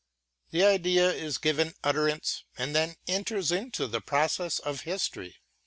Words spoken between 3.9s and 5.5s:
process of history.